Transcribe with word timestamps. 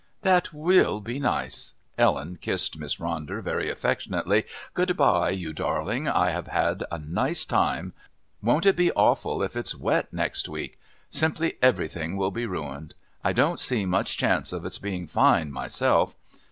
"That 0.23 0.51
will 0.51 0.99
be 0.99 1.19
nice." 1.19 1.75
Ellen 1.95 2.37
kissed 2.41 2.75
Miss 2.79 2.95
Ronder 2.95 3.39
very 3.43 3.69
affectionately. 3.69 4.45
"Good 4.73 4.97
bye, 4.97 5.29
you 5.29 5.53
darling. 5.53 6.07
I 6.07 6.31
have 6.31 6.47
had 6.47 6.83
a 6.91 6.97
nice 6.97 7.45
time. 7.45 7.93
Won't 8.41 8.65
it 8.65 8.75
be 8.75 8.91
awful 8.93 9.43
if 9.43 9.55
it's 9.55 9.75
wet 9.75 10.11
next 10.11 10.49
week? 10.49 10.79
Simply 11.11 11.53
everything 11.61 12.17
will 12.17 12.31
be 12.31 12.47
ruined. 12.47 12.95
I 13.23 13.31
don't 13.31 13.59
see 13.59 13.85
much 13.85 14.17
chance 14.17 14.51
of 14.51 14.65
its 14.65 14.79
being 14.79 15.05
fine 15.05 15.51
myself. 15.51 16.15